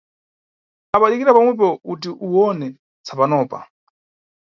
[0.95, 2.67] Apa dikira pamwepo, uti uwone
[3.05, 3.59] tsapanopa.